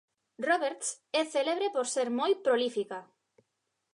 Roberts 0.47 0.87
é 1.19 1.21
célebre 1.33 1.67
por 1.75 1.85
ser 1.93 2.07
moi 2.19 2.31
prolífica. 2.45 2.99